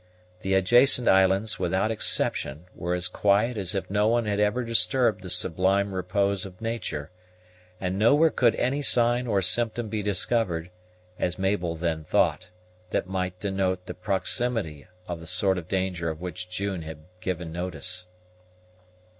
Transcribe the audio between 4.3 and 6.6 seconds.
ever disturbed the sublime repose of